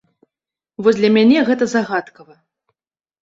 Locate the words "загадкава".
1.73-2.35